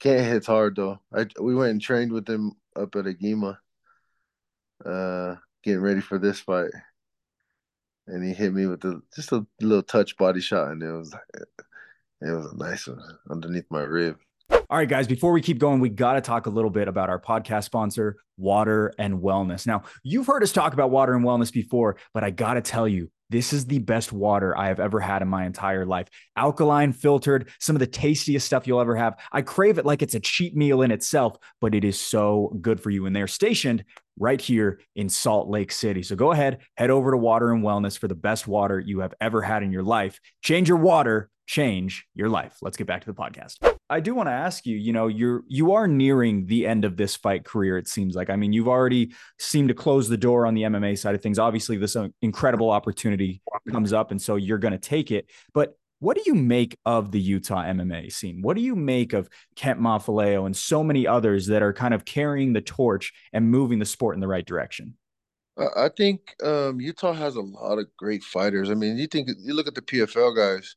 Kent 0.00 0.26
hit 0.26 0.46
hard 0.46 0.76
though. 0.76 0.98
I 1.14 1.26
we 1.40 1.54
went 1.54 1.70
and 1.70 1.80
trained 1.80 2.12
with 2.12 2.28
him 2.28 2.52
up 2.74 2.94
at 2.96 3.06
Agema, 3.06 3.58
uh, 4.84 5.36
getting 5.62 5.80
ready 5.80 6.00
for 6.00 6.18
this 6.18 6.40
fight, 6.40 6.70
and 8.08 8.22
he 8.22 8.34
hit 8.34 8.52
me 8.52 8.66
with 8.66 8.80
the 8.80 9.00
just 9.14 9.32
a 9.32 9.46
little 9.60 9.82
touch 9.82 10.16
body 10.16 10.40
shot, 10.40 10.72
and 10.72 10.82
it 10.82 10.92
was 10.92 11.14
it 12.20 12.30
was 12.30 12.52
a 12.52 12.56
nice 12.56 12.88
one 12.88 13.00
underneath 13.30 13.70
my 13.70 13.82
rib. 13.82 14.18
All 14.68 14.78
right, 14.78 14.88
guys, 14.88 15.06
before 15.06 15.30
we 15.30 15.40
keep 15.40 15.58
going, 15.58 15.78
we 15.78 15.88
got 15.88 16.14
to 16.14 16.20
talk 16.20 16.46
a 16.46 16.50
little 16.50 16.70
bit 16.70 16.88
about 16.88 17.08
our 17.08 17.20
podcast 17.20 17.64
sponsor, 17.64 18.16
Water 18.36 18.92
and 18.98 19.20
Wellness. 19.20 19.64
Now, 19.64 19.84
you've 20.02 20.26
heard 20.26 20.42
us 20.42 20.50
talk 20.50 20.72
about 20.72 20.90
water 20.90 21.14
and 21.14 21.24
wellness 21.24 21.52
before, 21.52 21.96
but 22.12 22.24
I 22.24 22.30
got 22.30 22.54
to 22.54 22.60
tell 22.60 22.88
you, 22.88 23.08
this 23.30 23.52
is 23.52 23.66
the 23.66 23.78
best 23.78 24.12
water 24.12 24.58
I 24.58 24.66
have 24.66 24.80
ever 24.80 24.98
had 24.98 25.22
in 25.22 25.28
my 25.28 25.46
entire 25.46 25.86
life. 25.86 26.08
Alkaline, 26.36 26.92
filtered, 26.92 27.48
some 27.60 27.76
of 27.76 27.80
the 27.80 27.86
tastiest 27.86 28.46
stuff 28.46 28.66
you'll 28.66 28.80
ever 28.80 28.96
have. 28.96 29.14
I 29.30 29.42
crave 29.42 29.78
it 29.78 29.86
like 29.86 30.02
it's 30.02 30.16
a 30.16 30.20
cheap 30.20 30.56
meal 30.56 30.82
in 30.82 30.90
itself, 30.90 31.36
but 31.60 31.74
it 31.74 31.84
is 31.84 31.98
so 31.98 32.56
good 32.60 32.80
for 32.80 32.90
you. 32.90 33.06
And 33.06 33.14
they're 33.14 33.28
stationed 33.28 33.84
right 34.18 34.40
here 34.40 34.80
in 34.96 35.08
Salt 35.08 35.48
Lake 35.48 35.70
City. 35.70 36.02
So 36.02 36.16
go 36.16 36.32
ahead, 36.32 36.58
head 36.76 36.90
over 36.90 37.12
to 37.12 37.16
Water 37.16 37.52
and 37.52 37.62
Wellness 37.62 37.96
for 37.96 38.08
the 38.08 38.14
best 38.16 38.48
water 38.48 38.80
you 38.80 39.00
have 39.00 39.14
ever 39.20 39.42
had 39.42 39.62
in 39.62 39.70
your 39.70 39.84
life. 39.84 40.18
Change 40.42 40.68
your 40.68 40.78
water, 40.78 41.30
change 41.46 42.06
your 42.14 42.28
life. 42.28 42.56
Let's 42.60 42.76
get 42.76 42.86
back 42.86 43.02
to 43.04 43.06
the 43.06 43.14
podcast. 43.14 43.56
I 43.88 44.00
do 44.00 44.14
want 44.14 44.28
to 44.28 44.32
ask 44.32 44.66
you, 44.66 44.76
you 44.76 44.92
know, 44.92 45.06
you're 45.06 45.42
you 45.46 45.72
are 45.72 45.86
nearing 45.86 46.46
the 46.46 46.66
end 46.66 46.84
of 46.84 46.96
this 46.96 47.14
fight 47.16 47.44
career 47.44 47.78
it 47.78 47.88
seems 47.88 48.14
like. 48.14 48.30
I 48.30 48.36
mean, 48.36 48.52
you've 48.52 48.68
already 48.68 49.12
seemed 49.38 49.68
to 49.68 49.74
close 49.74 50.08
the 50.08 50.16
door 50.16 50.44
on 50.44 50.54
the 50.54 50.62
MMA 50.62 50.98
side 50.98 51.14
of 51.14 51.22
things. 51.22 51.38
Obviously, 51.38 51.76
this 51.76 51.94
uh, 51.94 52.08
incredible 52.20 52.70
opportunity 52.70 53.40
comes 53.70 53.92
up 53.92 54.10
and 54.10 54.20
so 54.20 54.36
you're 54.36 54.58
going 54.58 54.72
to 54.72 54.78
take 54.78 55.10
it. 55.10 55.30
But 55.54 55.76
what 55.98 56.16
do 56.16 56.22
you 56.26 56.34
make 56.34 56.76
of 56.84 57.10
the 57.10 57.20
Utah 57.20 57.64
MMA 57.64 58.12
scene? 58.12 58.42
What 58.42 58.56
do 58.56 58.62
you 58.62 58.76
make 58.76 59.12
of 59.12 59.30
Kent 59.54 59.80
Mafileo 59.80 60.44
and 60.44 60.54
so 60.54 60.84
many 60.84 61.06
others 61.06 61.46
that 61.46 61.62
are 61.62 61.72
kind 61.72 61.94
of 61.94 62.04
carrying 62.04 62.52
the 62.52 62.60
torch 62.60 63.12
and 63.32 63.50
moving 63.50 63.78
the 63.78 63.86
sport 63.86 64.14
in 64.14 64.20
the 64.20 64.28
right 64.28 64.44
direction? 64.44 64.96
I 65.58 65.88
think 65.96 66.20
um, 66.44 66.80
Utah 66.80 67.14
has 67.14 67.36
a 67.36 67.40
lot 67.40 67.78
of 67.78 67.86
great 67.96 68.22
fighters. 68.22 68.70
I 68.70 68.74
mean, 68.74 68.98
you 68.98 69.06
think 69.06 69.30
you 69.38 69.54
look 69.54 69.66
at 69.66 69.74
the 69.74 69.80
PFL 69.80 70.36
guys 70.36 70.76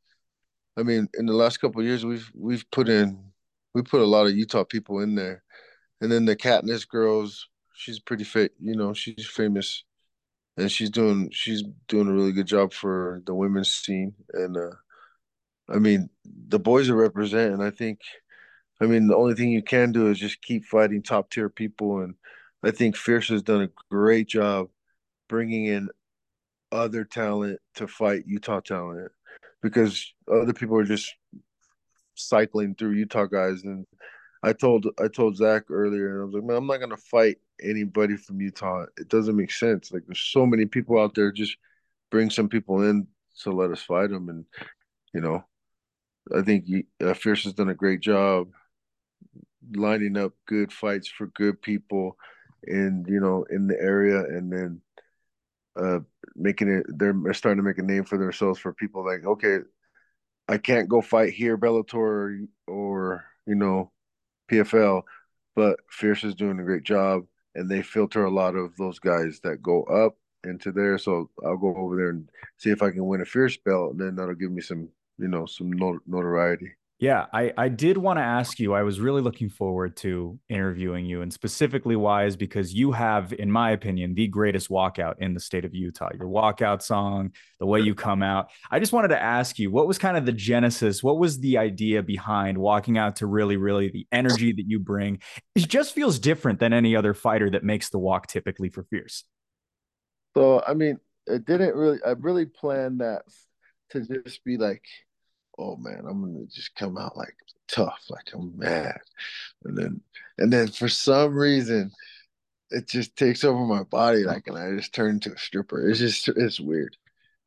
I 0.80 0.84
mean, 0.84 1.10
in 1.16 1.26
the 1.26 1.34
last 1.34 1.58
couple 1.58 1.84
years, 1.84 2.06
we've 2.06 2.32
we've 2.36 2.66
put 2.72 2.90
in 2.90 3.20
we 3.74 3.84
put 3.84 4.02
a 4.02 4.06
lot 4.06 4.28
of 4.28 4.36
Utah 4.36 4.64
people 4.64 5.00
in 5.02 5.16
there, 5.16 5.44
and 6.02 6.12
then 6.12 6.26
the 6.26 6.36
Katniss 6.36 6.88
girls. 6.88 7.48
She's 7.74 8.00
pretty 8.00 8.26
fit, 8.26 8.52
you 8.60 8.76
know. 8.76 8.94
She's 8.94 9.26
famous 9.26 9.86
and 10.60 10.72
she's 10.72 10.90
doing 10.90 11.30
she's 11.32 11.64
doing 11.88 12.08
a 12.08 12.14
really 12.14 12.34
good 12.34 12.48
job 12.48 12.74
for 12.74 13.22
the 13.26 13.34
women's 13.34 13.72
scene. 13.72 14.14
And 14.34 14.58
uh, 14.58 14.76
I 15.70 15.80
mean, 15.80 16.10
the 16.26 16.60
boys 16.60 16.90
are 16.90 16.96
representing. 16.96 17.62
I 17.62 17.72
think, 17.72 18.00
I 18.82 18.86
mean, 18.86 19.08
the 19.08 19.16
only 19.16 19.36
thing 19.36 19.50
you 19.52 19.64
can 19.64 19.92
do 19.92 20.10
is 20.10 20.20
just 20.20 20.42
keep 20.42 20.66
fighting 20.66 21.02
top 21.02 21.32
tier 21.32 21.50
people, 21.50 22.02
and 22.02 22.16
I 22.64 22.72
think 22.72 22.98
Fierce 22.98 23.30
has 23.30 23.44
done 23.44 23.64
a 23.64 23.70
great 23.90 24.28
job 24.28 24.70
bringing 25.30 25.66
in 25.66 25.90
other 26.72 27.04
talent 27.06 27.60
to 27.76 27.88
fight 27.88 28.24
Utah 28.28 28.60
talent 28.60 29.12
because 29.62 30.14
other 30.32 30.54
people 30.54 30.78
are 30.78 30.86
just 30.86 31.14
cycling 32.16 32.76
through 32.76 32.92
Utah 32.92 33.26
guys 33.26 33.64
and 33.64 33.86
I 34.42 34.54
told 34.54 34.86
I 35.00 35.08
told 35.08 35.36
Zach 35.36 35.64
earlier, 35.70 36.12
and 36.12 36.22
I 36.22 36.26
was 36.26 36.34
like, 36.34 36.44
man, 36.44 36.58
I'm 36.58 36.68
not 36.68 36.80
gonna 36.80 36.98
fight 36.98 37.38
anybody 37.62 38.16
from 38.16 38.40
Utah. 38.40 38.86
It 38.98 39.10
doesn't 39.10 39.36
make 39.36 39.52
sense. 39.52 39.92
Like, 39.92 40.04
there's 40.08 40.22
so 40.32 40.46
many 40.46 40.66
people 40.66 41.00
out 41.00 41.14
there. 41.14 41.32
Just 41.32 41.58
bring 42.10 42.30
some 42.30 42.48
people 42.48 42.84
in 42.84 43.08
to 43.42 43.52
let 43.52 43.72
us 43.72 43.82
fight 43.82 44.12
them, 44.12 44.30
and 44.30 44.46
you 45.14 45.22
know, 45.22 45.44
I 46.36 46.42
think 46.42 46.66
uh, 47.04 47.14
Fierce 47.14 47.44
has 47.44 47.54
done 47.54 47.70
a 47.70 47.76
great 47.76 48.00
job 48.00 48.50
lining 49.76 50.18
up 50.18 50.34
good 50.48 50.72
fights 50.72 51.10
for 51.10 51.28
good 51.28 51.62
people, 51.62 52.18
and 52.64 53.06
you 53.10 53.20
know, 53.20 53.46
in 53.50 53.68
the 53.68 53.80
area, 53.80 54.20
and 54.20 54.52
then 54.52 54.82
uh 55.80 56.00
making 56.36 56.70
it. 56.70 56.86
They're, 56.90 57.16
starting 57.34 57.58
to 57.58 57.68
make 57.68 57.78
a 57.78 57.84
name 57.84 58.06
for 58.06 58.18
themselves 58.18 58.60
for 58.60 58.74
people 58.74 59.06
like, 59.06 59.26
okay, 59.26 59.60
I 60.48 60.58
can't 60.58 60.90
go 60.90 61.02
fight 61.02 61.34
here, 61.34 61.58
Bellator, 61.58 61.94
or, 61.94 62.40
or 62.68 63.26
you 63.46 63.56
know 63.56 63.92
PFL, 64.50 65.04
but 65.56 65.80
Fierce 65.90 66.24
is 66.24 66.36
doing 66.36 66.60
a 66.60 66.64
great 66.64 66.84
job, 66.84 67.26
and 67.56 67.70
they 67.70 67.82
filter 67.82 68.26
a 68.26 68.32
lot 68.32 68.56
of 68.56 68.76
those 68.78 69.00
guys 69.00 69.40
that 69.44 69.62
go 69.62 69.84
up 69.84 70.18
into 70.44 70.72
there. 70.72 70.98
So 70.98 71.30
I'll 71.46 71.58
go 71.58 71.76
over 71.76 71.96
there 71.96 72.10
and 72.10 72.30
see 72.58 72.72
if 72.72 72.82
I 72.82 72.92
can 72.92 73.06
win 73.06 73.22
a 73.22 73.26
Fierce 73.26 73.58
belt, 73.58 73.92
and 73.92 74.00
then 74.00 74.16
that'll 74.16 74.36
give 74.36 74.52
me 74.52 74.62
some, 74.62 74.90
you 75.18 75.28
know, 75.28 75.46
some 75.46 75.72
notoriety. 76.08 76.72
Yeah, 77.00 77.28
I, 77.32 77.54
I 77.58 77.70
did 77.70 77.98
want 77.98 78.20
to 78.20 78.24
ask 78.24 78.60
you. 78.60 78.74
I 78.74 78.84
was 78.84 79.00
really 79.00 79.22
looking 79.22 79.48
forward 79.48 79.96
to 79.98 80.38
interviewing 80.50 81.06
you, 81.06 81.22
and 81.22 81.32
specifically 81.32 81.96
why 81.96 82.26
is 82.26 82.36
because 82.36 82.74
you 82.74 82.92
have, 82.92 83.32
in 83.32 83.50
my 83.50 83.72
opinion, 83.72 84.16
the 84.16 84.28
greatest 84.28 84.70
walkout 84.70 85.16
in 85.20 85.34
the 85.34 85.40
state 85.40 85.64
of 85.64 85.74
Utah. 85.74 86.10
Your 86.20 86.28
walkout 86.28 86.82
song, 86.82 87.32
the 87.58 87.66
way 87.66 87.80
you 87.80 87.96
come 87.96 88.22
out. 88.22 88.50
I 88.70 88.80
just 88.80 88.92
wanted 88.92 89.10
to 89.10 89.22
ask 89.22 89.58
you, 89.58 89.72
what 89.72 89.88
was 89.88 89.98
kind 89.98 90.18
of 90.18 90.26
the 90.26 90.34
genesis? 90.34 91.02
What 91.02 91.18
was 91.18 91.40
the 91.40 91.58
idea 91.58 92.04
behind 92.04 92.58
walking 92.58 92.98
out 92.98 93.16
to 93.18 93.28
really, 93.28 93.56
really 93.56 93.90
the 93.90 94.06
energy 94.12 94.52
that 94.52 94.66
you 94.68 94.78
bring? 94.78 95.20
It 95.56 95.70
just 95.70 95.96
feels 95.96 96.20
different 96.20 96.60
than 96.60 96.74
any 96.74 96.98
other 96.98 97.14
fighter 97.14 97.50
that 97.52 97.64
makes 97.64 97.90
the 97.92 98.00
walk 98.00 98.28
typically 98.28 98.68
for 98.68 98.84
Fierce. 98.84 99.24
So, 100.36 100.62
I 100.68 100.74
mean, 100.74 101.00
it 101.28 101.46
didn't 101.46 101.76
really, 101.76 102.00
I 102.06 102.12
really 102.20 102.46
planned 102.46 103.00
that 103.00 103.22
to 103.92 104.02
just 104.02 104.44
be 104.44 104.58
like, 104.58 104.84
oh 105.60 105.76
man, 105.78 106.04
I'm 106.10 106.22
gonna 106.22 106.46
just 106.46 106.76
come 106.76 106.98
out 106.98 107.18
like 107.18 107.36
tough, 107.68 108.06
like 108.10 108.30
I'm 108.34 108.58
mad. 108.58 109.00
And 109.66 109.78
then 109.78 110.02
and 110.38 110.52
then 110.52 110.70
for 110.70 110.90
some 110.90 111.36
reason 111.36 111.92
it 112.72 112.88
just 112.88 113.16
takes 113.16 113.44
over 113.44 113.66
my 113.66 113.84
body 113.84 114.24
like 114.24 114.48
and 114.48 114.58
I 114.58 114.76
just 114.76 114.94
turn 114.94 115.16
into 115.16 115.34
a 115.34 115.38
stripper. 115.38 115.90
It's 115.90 116.00
just 116.00 116.28
it's 116.30 116.60
weird. 116.60 116.96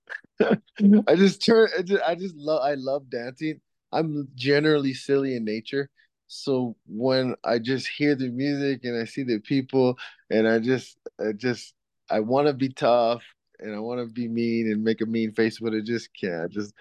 I 0.41 1.17
just 1.17 1.45
turn 1.45 1.69
I 1.79 1.83
just, 1.83 2.03
I 2.03 2.15
just 2.15 2.37
love 2.37 2.63
I 2.63 2.75
love 2.75 3.11
dancing. 3.11 3.61
I'm 3.93 4.29
generally 4.35 4.95
silly 4.95 5.37
in 5.37 5.45
nature. 5.45 5.91
So 6.29 6.77
when 6.87 7.37
I 7.45 7.59
just 7.59 7.87
hear 7.89 8.15
the 8.15 8.29
music 8.29 8.85
and 8.85 9.01
I 9.01 9.05
see 9.05 9.23
the 9.23 9.39
people 9.39 9.99
and 10.31 10.49
I 10.49 10.59
just 10.59 10.97
I 11.21 11.33
just 11.33 11.75
I 12.11 12.21
want 12.21 12.47
to 12.49 12.55
be 12.55 12.71
tough 12.71 13.23
and 13.61 13.75
I 13.75 13.79
want 13.79 14.01
to 14.01 14.13
be 14.13 14.29
mean 14.29 14.71
and 14.71 14.83
make 14.83 15.01
a 15.01 15.07
mean 15.07 15.33
face, 15.33 15.59
but 15.61 15.75
I 15.75 15.81
just 15.81 16.09
can't. 16.19 16.45
I 16.45 16.49
just 16.49 16.75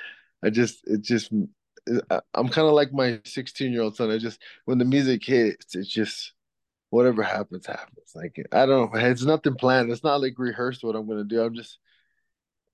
I 0.44 0.50
just 0.50 0.80
it 0.86 1.02
just 1.02 1.32
I'm 2.34 2.50
kind 2.50 2.68
of 2.68 2.74
like 2.74 2.94
my 2.94 3.20
16 3.26 3.72
year 3.72 3.82
old 3.82 3.96
son. 3.96 4.12
I 4.12 4.18
just 4.18 4.42
when 4.66 4.78
the 4.78 4.86
music 4.86 5.26
hits, 5.26 5.76
it's 5.76 5.88
just 5.88 6.34
whatever 6.90 7.24
happens 7.24 7.66
happens. 7.66 8.12
Like 8.16 8.36
I 8.52 8.66
don't 8.66 8.94
know, 8.94 9.00
it's 9.00 9.24
nothing 9.24 9.56
planned. 9.56 9.92
It's 9.92 10.04
not 10.04 10.22
like 10.22 10.36
rehearsed 10.38 10.84
what 10.84 10.96
I'm 10.96 11.08
gonna 11.08 11.24
do. 11.24 11.42
I'm 11.42 11.56
just 11.56 11.80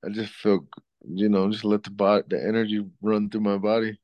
I 0.06 0.10
just 0.10 0.34
feel 0.34 0.68
you 1.10 1.30
know 1.30 1.50
just 1.52 1.66
let 1.66 1.84
the 1.84 1.92
body 1.92 2.24
the 2.30 2.44
energy 2.44 2.86
run 3.02 3.30
through 3.30 3.42
my 3.42 3.58
body. 3.58 4.00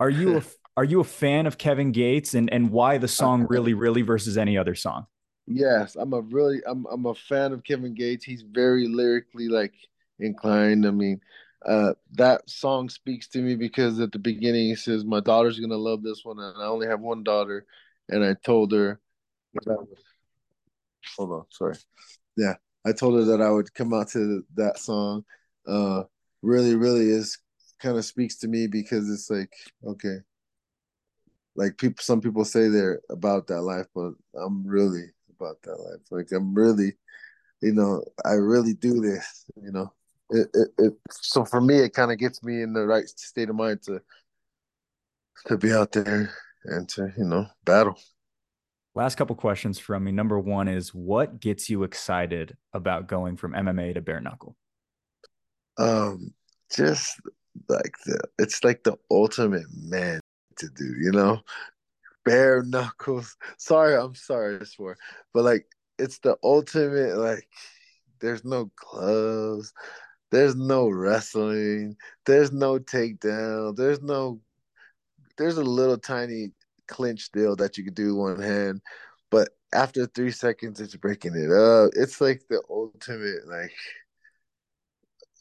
Are 0.00 0.10
you 0.10 0.38
a 0.38 0.42
are 0.76 0.84
you 0.84 1.00
a 1.00 1.04
fan 1.04 1.46
of 1.46 1.58
Kevin 1.58 1.92
Gates 1.92 2.34
and 2.34 2.52
and 2.52 2.70
why 2.70 2.98
the 2.98 3.08
song 3.08 3.44
uh, 3.44 3.46
really 3.48 3.74
really 3.74 4.02
versus 4.02 4.36
any 4.36 4.58
other 4.58 4.74
song? 4.74 5.06
Yes, 5.46 5.96
I'm 5.96 6.12
a 6.12 6.20
really 6.20 6.60
I'm 6.66 6.86
I'm 6.90 7.06
a 7.06 7.14
fan 7.14 7.52
of 7.52 7.64
Kevin 7.64 7.94
Gates. 7.94 8.24
He's 8.24 8.42
very 8.42 8.88
lyrically 8.88 9.48
like 9.48 9.74
inclined. 10.18 10.86
I 10.86 10.90
mean, 10.90 11.20
uh, 11.66 11.94
that 12.12 12.48
song 12.48 12.88
speaks 12.88 13.28
to 13.28 13.38
me 13.38 13.54
because 13.54 14.00
at 14.00 14.12
the 14.12 14.18
beginning 14.18 14.66
he 14.68 14.74
says 14.74 15.04
my 15.04 15.20
daughter's 15.20 15.60
gonna 15.60 15.76
love 15.76 16.02
this 16.02 16.24
one 16.24 16.38
and 16.38 16.62
I 16.62 16.66
only 16.66 16.86
have 16.86 17.00
one 17.00 17.22
daughter. 17.22 17.66
And 18.08 18.24
I 18.24 18.34
told 18.34 18.72
her 18.72 19.00
hold 21.16 21.32
on 21.32 21.44
sorry. 21.50 21.76
Yeah 22.36 22.54
I 22.86 22.92
told 22.92 23.14
her 23.18 23.24
that 23.24 23.42
I 23.42 23.50
would 23.50 23.72
come 23.74 23.94
out 23.94 24.08
to 24.10 24.44
that 24.56 24.78
song. 24.78 25.24
Uh 25.66 26.04
really 26.42 26.74
really 26.74 27.08
is 27.08 27.38
kind 27.80 27.96
of 27.96 28.04
speaks 28.04 28.36
to 28.38 28.48
me 28.48 28.66
because 28.66 29.10
it's 29.10 29.30
like 29.30 29.52
okay. 29.86 30.18
Like 31.54 31.78
people 31.78 32.02
some 32.02 32.20
people 32.20 32.44
say 32.44 32.68
they're 32.68 33.00
about 33.10 33.46
that 33.48 33.62
life 33.62 33.86
but 33.94 34.12
I'm 34.38 34.66
really 34.66 35.06
about 35.36 35.62
that 35.62 35.76
life. 35.76 36.00
Like 36.10 36.32
I'm 36.32 36.54
really 36.54 36.96
you 37.60 37.72
know 37.72 38.02
I 38.24 38.32
really 38.32 38.74
do 38.74 39.00
this 39.00 39.44
you 39.62 39.70
know 39.70 39.92
it, 40.32 40.48
it, 40.54 40.68
it 40.78 40.92
so 41.10 41.44
for 41.44 41.60
me 41.60 41.78
it 41.78 41.92
kind 41.94 42.10
of 42.10 42.18
gets 42.18 42.42
me 42.42 42.62
in 42.62 42.72
the 42.72 42.86
right 42.86 43.08
state 43.08 43.48
of 43.48 43.54
mind 43.54 43.82
to 43.82 44.00
to 45.46 45.58
be 45.58 45.72
out 45.72 45.92
there 45.92 46.32
and 46.64 46.88
to 46.88 47.12
you 47.16 47.24
know 47.24 47.46
battle. 47.64 47.98
Last 48.94 49.16
couple 49.16 49.34
questions 49.36 49.78
from 49.78 50.04
me. 50.04 50.12
Number 50.12 50.38
one 50.38 50.68
is 50.68 50.90
what 50.90 51.40
gets 51.40 51.70
you 51.70 51.82
excited 51.82 52.56
about 52.74 53.06
going 53.06 53.36
from 53.36 53.52
mma 53.52 53.94
to 53.94 54.00
bare 54.00 54.20
knuckle? 54.20 54.56
Um 55.78 56.32
just 56.74 57.20
like 57.68 57.94
the 58.06 58.20
it's 58.38 58.64
like 58.64 58.82
the 58.82 58.96
ultimate 59.10 59.66
man 59.74 60.20
to 60.56 60.68
do 60.68 60.94
you 61.00 61.12
know? 61.12 61.40
Bare 62.24 62.62
knuckles. 62.62 63.36
Sorry 63.58 63.96
i'm 63.96 64.14
sorry 64.14 64.58
this 64.58 64.74
for 64.74 64.96
but 65.34 65.44
like 65.44 65.66
it's 65.98 66.18
the 66.20 66.36
ultimate 66.42 67.16
like 67.16 67.46
there's 68.20 68.44
no 68.44 68.70
gloves 68.76 69.72
there's 70.32 70.56
no 70.56 70.88
wrestling. 70.88 71.96
There's 72.26 72.52
no 72.52 72.78
takedown. 72.78 73.76
There's 73.76 74.02
no. 74.02 74.40
There's 75.36 75.58
a 75.58 75.62
little 75.64 75.98
tiny 75.98 76.52
clinch 76.88 77.30
deal 77.32 77.54
that 77.56 77.78
you 77.78 77.84
could 77.84 77.94
do 77.94 78.16
one 78.16 78.40
hand, 78.40 78.80
but 79.30 79.50
after 79.74 80.06
three 80.06 80.30
seconds, 80.30 80.80
it's 80.80 80.96
breaking 80.96 81.36
it 81.36 81.52
up. 81.52 81.92
It's 81.94 82.20
like 82.20 82.42
the 82.48 82.62
ultimate 82.70 83.46
like. 83.46 83.72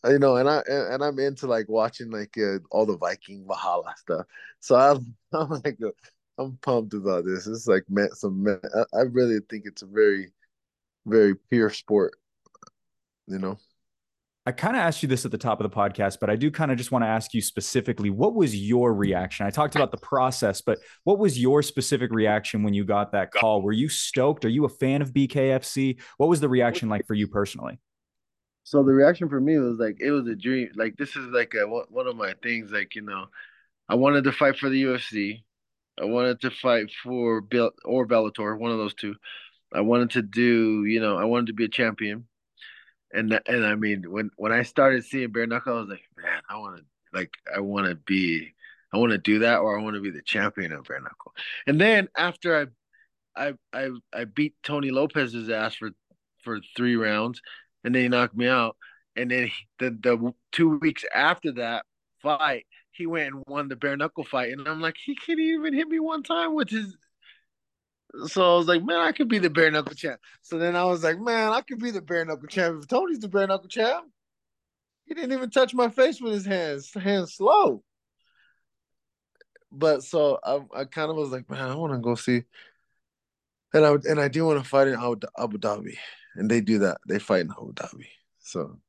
You 0.03 0.17
know, 0.19 0.35
and 0.37 0.49
I 0.49 0.63
and 0.67 1.03
I'm 1.03 1.19
into 1.19 1.45
like 1.47 1.69
watching 1.69 2.09
like 2.09 2.35
uh, 2.37 2.57
all 2.71 2.85
the 2.87 2.97
Viking 2.97 3.45
Valhalla 3.47 3.93
stuff. 3.97 4.25
So 4.59 4.75
I'm 4.75 5.15
I'm 5.33 5.49
like 5.63 5.77
I'm 6.39 6.57
pumped 6.57 6.93
about 6.95 7.25
this. 7.25 7.47
It's 7.47 7.67
like 7.67 7.83
man, 7.89 8.09
some 8.15 8.45
I, 8.47 8.97
I 8.97 9.01
really 9.03 9.39
think 9.49 9.63
it's 9.65 9.83
a 9.83 9.85
very, 9.87 10.31
very 11.05 11.35
pure 11.35 11.69
sport. 11.69 12.13
You 13.27 13.39
know. 13.39 13.57
I 14.47 14.51
kind 14.51 14.75
of 14.75 14.81
asked 14.81 15.03
you 15.03 15.09
this 15.09 15.23
at 15.23 15.29
the 15.29 15.37
top 15.37 15.61
of 15.61 15.69
the 15.69 15.75
podcast, 15.75 16.17
but 16.19 16.31
I 16.31 16.35
do 16.35 16.49
kind 16.49 16.71
of 16.71 16.77
just 16.77 16.91
want 16.91 17.03
to 17.03 17.07
ask 17.07 17.31
you 17.33 17.41
specifically 17.41 18.09
what 18.09 18.33
was 18.33 18.55
your 18.55 18.91
reaction? 18.93 19.45
I 19.45 19.51
talked 19.51 19.75
about 19.75 19.91
the 19.91 19.97
process, 19.97 20.61
but 20.61 20.79
what 21.03 21.19
was 21.19 21.39
your 21.39 21.61
specific 21.61 22.11
reaction 22.11 22.63
when 22.63 22.73
you 22.73 22.83
got 22.83 23.11
that 23.11 23.31
call? 23.31 23.61
Were 23.61 23.71
you 23.71 23.87
stoked? 23.87 24.43
Are 24.43 24.49
you 24.49 24.65
a 24.65 24.69
fan 24.69 25.03
of 25.03 25.13
BKFC? 25.13 26.01
What 26.17 26.27
was 26.27 26.39
the 26.39 26.49
reaction 26.49 26.89
like 26.89 27.05
for 27.05 27.13
you 27.13 27.27
personally? 27.27 27.79
So 28.63 28.81
the 28.81 28.93
reaction 28.93 29.29
for 29.29 29.39
me 29.39 29.59
was 29.59 29.77
like 29.77 29.97
it 29.99 30.11
was 30.11 30.27
a 30.27 30.35
dream. 30.35 30.69
Like 30.75 30.97
this 30.97 31.15
is 31.15 31.27
like 31.27 31.53
a, 31.53 31.67
one 31.67 32.07
of 32.07 32.15
my 32.15 32.33
things. 32.41 32.71
Like 32.71 32.95
you 32.95 33.03
know, 33.03 33.27
I 33.89 33.95
wanted 33.95 34.23
to 34.23 34.31
fight 34.31 34.57
for 34.57 34.69
the 34.69 34.83
UFC. 34.83 35.43
I 36.01 36.05
wanted 36.05 36.41
to 36.41 36.49
fight 36.49 36.87
for 37.03 37.41
Bill 37.41 37.71
or 37.85 38.07
Bellator, 38.07 38.57
one 38.57 38.71
of 38.71 38.79
those 38.79 38.95
two. 38.95 39.15
I 39.71 39.81
wanted 39.81 40.11
to 40.11 40.23
do, 40.23 40.83
you 40.85 40.99
know, 40.99 41.15
I 41.17 41.25
wanted 41.25 41.47
to 41.47 41.53
be 41.53 41.65
a 41.65 41.69
champion 41.69 42.25
and 43.13 43.39
and 43.47 43.65
I 43.65 43.75
mean 43.75 44.11
when 44.11 44.31
when 44.37 44.51
I 44.51 44.63
started 44.63 45.05
seeing 45.05 45.31
bare 45.31 45.47
knuckle, 45.47 45.77
I 45.77 45.79
was 45.81 45.89
like, 45.89 46.03
man, 46.17 46.41
I 46.49 46.57
want 46.57 46.77
to 46.77 46.83
like 47.13 47.33
I 47.53 47.59
want 47.59 47.87
to 47.87 47.95
be, 47.95 48.53
I 48.93 48.97
want 48.97 49.11
to 49.11 49.17
do 49.17 49.39
that, 49.39 49.59
or 49.59 49.77
I 49.77 49.83
want 49.83 49.95
to 49.95 50.01
be 50.01 50.11
the 50.11 50.21
champion 50.21 50.71
of 50.71 50.85
bare 50.85 51.01
knuckle. 51.01 51.33
And 51.67 51.79
then 51.79 52.09
after 52.17 52.69
I, 53.35 53.49
I 53.49 53.53
I 53.73 53.89
I 54.13 54.25
beat 54.25 54.55
Tony 54.63 54.91
Lopez's 54.91 55.49
ass 55.49 55.75
for 55.75 55.91
for 56.43 56.59
three 56.75 56.95
rounds, 56.95 57.41
and 57.83 57.93
then 57.95 58.03
he 58.03 58.09
knocked 58.09 58.35
me 58.35 58.47
out. 58.47 58.77
And 59.15 59.31
then 59.31 59.47
he, 59.47 59.53
the 59.79 59.91
the 59.91 60.33
two 60.51 60.77
weeks 60.79 61.03
after 61.13 61.51
that 61.53 61.85
fight, 62.21 62.65
he 62.91 63.05
went 63.05 63.33
and 63.33 63.43
won 63.47 63.67
the 63.67 63.75
bare 63.75 63.97
knuckle 63.97 64.23
fight, 64.23 64.51
and 64.51 64.67
I'm 64.67 64.81
like, 64.81 64.95
he 65.03 65.15
can't 65.15 65.39
even 65.39 65.73
hit 65.73 65.87
me 65.87 65.99
one 65.99 66.23
time 66.23 66.53
with 66.55 66.69
his 66.69 66.95
so 68.25 68.53
I 68.53 68.57
was 68.57 68.67
like, 68.67 68.83
man, 68.83 68.99
I 68.99 69.11
could 69.11 69.29
be 69.29 69.39
the 69.39 69.49
bare 69.49 69.71
knuckle 69.71 69.95
champ. 69.95 70.19
So 70.41 70.57
then 70.57 70.75
I 70.75 70.83
was 70.83 71.03
like, 71.03 71.19
man, 71.19 71.51
I 71.51 71.61
could 71.61 71.79
be 71.79 71.91
the 71.91 72.01
bare 72.01 72.25
knuckle 72.25 72.47
champ. 72.47 72.81
If 72.81 72.87
Tony's 72.87 73.19
the 73.19 73.29
bare 73.29 73.47
knuckle 73.47 73.69
champ, 73.69 74.05
he 75.05 75.13
didn't 75.13 75.33
even 75.33 75.49
touch 75.49 75.73
my 75.73 75.89
face 75.89 76.21
with 76.21 76.33
his 76.33 76.45
hands, 76.45 76.91
hands 76.93 77.35
slow. 77.35 77.83
But 79.71 80.03
so 80.03 80.39
I, 80.43 80.59
I 80.75 80.85
kind 80.85 81.09
of 81.09 81.17
was 81.17 81.31
like, 81.31 81.49
man, 81.49 81.69
I 81.69 81.75
want 81.75 81.93
to 81.93 81.99
go 81.99 82.15
see, 82.15 82.43
and 83.73 83.85
I 83.85 83.93
and 84.09 84.19
I 84.19 84.27
do 84.27 84.45
want 84.45 84.61
to 84.61 84.69
fight 84.69 84.89
in 84.89 84.95
Abu 84.95 85.57
Dhabi, 85.57 85.95
and 86.35 86.51
they 86.51 86.59
do 86.59 86.79
that. 86.79 86.97
They 87.07 87.19
fight 87.19 87.41
in 87.41 87.51
Abu 87.51 87.73
Dhabi. 87.73 88.07
So 88.39 88.79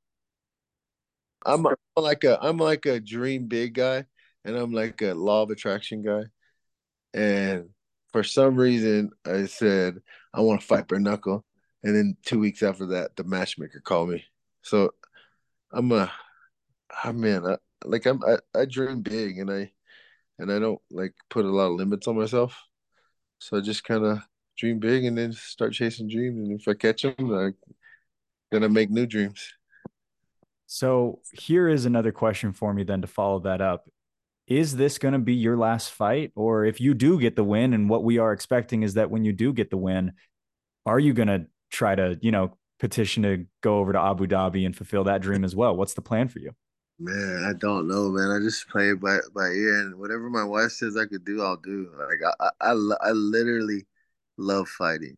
I'm, 1.46 1.64
I'm 1.66 1.74
like 1.96 2.24
a 2.24 2.38
I'm 2.42 2.58
like 2.58 2.86
a 2.86 2.98
dream 2.98 3.46
big 3.46 3.74
guy, 3.74 4.06
and 4.44 4.56
I'm 4.56 4.72
like 4.72 5.00
a 5.02 5.14
law 5.14 5.42
of 5.42 5.50
attraction 5.50 6.02
guy, 6.02 6.24
and 7.14 7.68
for 8.12 8.22
some 8.22 8.56
reason, 8.56 9.10
I 9.26 9.46
said 9.46 9.98
I 10.34 10.40
want 10.40 10.60
to 10.60 10.66
fight 10.66 10.88
bare 10.88 11.00
knuckle, 11.00 11.44
and 11.82 11.94
then 11.94 12.16
two 12.24 12.38
weeks 12.38 12.62
after 12.62 12.86
that, 12.86 13.16
the 13.16 13.24
matchmaker 13.24 13.80
called 13.80 14.10
me. 14.10 14.24
So 14.62 14.90
I'm 15.72 15.90
a, 15.92 16.12
oh 17.04 17.12
man, 17.12 17.46
I, 17.46 17.56
like 17.84 18.06
I'm 18.06 18.22
I, 18.24 18.38
I 18.58 18.64
dream 18.66 19.02
big, 19.02 19.38
and 19.38 19.50
I 19.50 19.72
and 20.38 20.52
I 20.52 20.58
don't 20.58 20.80
like 20.90 21.14
put 21.30 21.44
a 21.44 21.50
lot 21.50 21.70
of 21.70 21.76
limits 21.76 22.06
on 22.06 22.16
myself. 22.16 22.56
So 23.38 23.56
I 23.56 23.60
just 23.60 23.84
kind 23.84 24.04
of 24.04 24.18
dream 24.56 24.78
big, 24.78 25.04
and 25.04 25.16
then 25.16 25.32
start 25.32 25.72
chasing 25.72 26.08
dreams. 26.08 26.38
And 26.38 26.60
if 26.60 26.68
I 26.68 26.74
catch 26.74 27.02
them, 27.02 27.34
I 27.34 27.52
then 28.50 28.64
I 28.64 28.68
make 28.68 28.90
new 28.90 29.06
dreams. 29.06 29.54
So 30.66 31.20
here 31.32 31.68
is 31.68 31.84
another 31.84 32.12
question 32.12 32.52
for 32.52 32.72
me 32.72 32.82
then 32.82 33.02
to 33.02 33.06
follow 33.06 33.40
that 33.40 33.60
up 33.60 33.88
is 34.58 34.76
this 34.76 34.98
going 34.98 35.12
to 35.12 35.18
be 35.18 35.34
your 35.34 35.56
last 35.56 35.90
fight? 35.90 36.32
Or 36.34 36.64
if 36.64 36.80
you 36.80 36.94
do 36.94 37.18
get 37.18 37.36
the 37.36 37.44
win, 37.44 37.72
and 37.72 37.88
what 37.88 38.04
we 38.04 38.18
are 38.18 38.32
expecting 38.32 38.82
is 38.82 38.94
that 38.94 39.10
when 39.10 39.24
you 39.24 39.32
do 39.32 39.52
get 39.52 39.70
the 39.70 39.76
win, 39.76 40.12
are 40.84 40.98
you 40.98 41.14
going 41.14 41.28
to 41.28 41.46
try 41.70 41.94
to, 41.94 42.18
you 42.20 42.30
know, 42.30 42.56
petition 42.78 43.22
to 43.22 43.46
go 43.62 43.78
over 43.78 43.92
to 43.92 44.00
Abu 44.00 44.26
Dhabi 44.26 44.66
and 44.66 44.76
fulfill 44.76 45.04
that 45.04 45.22
dream 45.22 45.44
as 45.44 45.56
well? 45.56 45.74
What's 45.74 45.94
the 45.94 46.02
plan 46.02 46.28
for 46.28 46.38
you? 46.38 46.52
Man, 46.98 47.44
I 47.48 47.58
don't 47.58 47.88
know, 47.88 48.10
man. 48.10 48.30
I 48.30 48.38
just 48.44 48.68
play 48.68 48.92
by 48.92 49.18
by 49.34 49.46
ear, 49.46 49.80
and 49.80 49.98
whatever 49.98 50.28
my 50.28 50.44
wife 50.44 50.70
says 50.72 50.96
I 50.96 51.06
could 51.06 51.24
do, 51.24 51.42
I'll 51.42 51.56
do. 51.56 51.90
Like 51.98 52.34
I, 52.40 52.50
I, 52.60 52.72
I, 53.00 53.10
literally 53.10 53.86
love 54.36 54.68
fighting. 54.68 55.16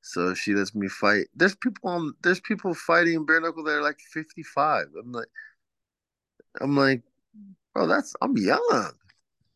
So 0.00 0.32
she 0.32 0.54
lets 0.54 0.74
me 0.74 0.88
fight. 0.88 1.26
There's 1.34 1.56
people 1.56 1.90
on. 1.90 2.14
There's 2.22 2.40
people 2.40 2.72
fighting 2.72 3.26
bare 3.26 3.40
knuckle 3.40 3.64
that 3.64 3.72
are 3.72 3.82
like 3.82 4.00
55. 4.00 4.86
I'm 4.98 5.12
like, 5.12 5.26
I'm 6.62 6.76
like, 6.76 7.02
bro, 7.74 7.86
that's 7.86 8.14
I'm 8.20 8.36
young. 8.36 8.92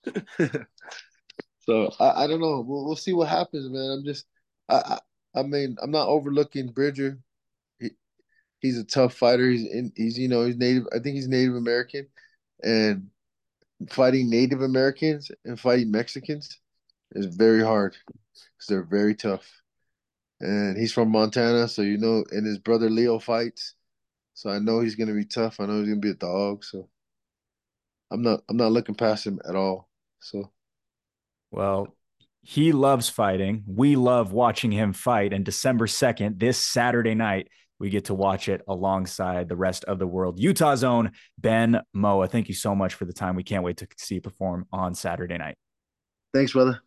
so 1.61 1.91
I, 2.01 2.25
I 2.25 2.27
don't 2.27 2.41
know. 2.41 2.65
We'll, 2.67 2.85
we'll 2.85 2.97
see 2.97 3.13
what 3.13 3.29
happens, 3.29 3.69
man. 3.71 3.91
I'm 3.99 4.05
just 4.05 4.27
I, 4.69 4.99
I, 5.35 5.41
I 5.41 5.43
mean 5.43 5.77
I'm 5.83 5.91
not 5.91 6.09
overlooking 6.09 6.73
Bridger. 6.73 7.19
He, 7.81 7.91
he's 8.61 8.79
a 8.79 8.85
tough 8.85 9.15
fighter. 9.15 9.49
He's 9.51 9.67
in, 9.67 9.93
he's 9.97 10.19
you 10.19 10.29
know 10.29 10.45
he's 10.45 10.57
native. 10.57 10.87
I 10.93 10.99
think 10.99 11.17
he's 11.17 11.29
Native 11.29 11.57
American, 11.57 12.09
and 12.63 13.09
fighting 13.91 14.31
Native 14.31 14.63
Americans 14.63 15.31
and 15.45 15.59
fighting 15.59 15.91
Mexicans 15.91 16.61
is 17.13 17.27
very 17.27 17.63
hard 17.63 17.97
because 18.07 18.67
they're 18.69 18.83
very 18.83 19.15
tough. 19.15 19.63
And 20.41 20.77
he's 20.77 20.93
from 20.93 21.11
Montana, 21.11 21.69
so 21.69 21.83
you 21.83 21.99
know, 21.99 22.25
and 22.33 22.47
his 22.47 22.59
brother 22.59 22.91
Leo 22.91 23.19
fights. 23.19 23.75
So 24.35 24.51
I 24.51 24.59
know 24.59 24.81
he's 24.81 24.97
gonna 24.97 25.15
be 25.15 25.25
tough. 25.25 25.61
I 25.61 25.67
know 25.67 25.79
he's 25.79 25.89
gonna 25.89 26.01
be 26.01 26.11
a 26.11 26.15
dog. 26.15 26.65
So 26.65 26.89
I'm 28.13 28.23
not 28.23 28.41
I'm 28.49 28.57
not 28.57 28.73
looking 28.73 28.95
past 28.95 29.27
him 29.27 29.41
at 29.49 29.57
all. 29.57 29.89
So 30.21 30.51
well, 31.51 31.97
he 32.43 32.73
loves 32.73 33.09
fighting. 33.09 33.65
We 33.67 33.97
love 33.97 34.33
watching 34.33 34.73
him 34.73 34.93
fight. 34.93 35.33
And 35.33 35.45
December 35.45 35.87
2nd, 35.87 36.39
this 36.39 36.59
Saturday 36.59 37.15
night, 37.15 37.49
we 37.79 37.91
get 37.91 38.07
to 38.07 38.15
watch 38.15 38.49
it 38.49 38.63
alongside 38.69 39.49
the 39.49 39.57
rest 39.57 39.85
of 39.85 39.99
the 39.99 40.07
world. 40.07 40.39
Utah's 40.39 40.85
own 40.85 41.13
Ben 41.39 41.81
Moa. 41.93 42.29
Thank 42.29 42.49
you 42.49 42.55
so 42.55 42.75
much 42.75 42.95
for 42.95 43.05
the 43.05 43.13
time. 43.13 43.37
We 43.37 43.43
can't 43.43 43.65
wait 43.65 43.79
to 43.79 43.89
see 43.97 44.17
you 44.17 44.21
perform 44.21 44.67
on 44.73 44.95
Saturday 44.95 45.39
night. 45.39 45.57
Thanks, 46.33 46.53
brother. 46.53 46.83